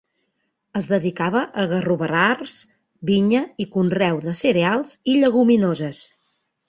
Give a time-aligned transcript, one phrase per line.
[0.79, 2.55] Es dedicava a garroverars,
[3.11, 6.01] vinya i conreu de cereals i lleguminoses.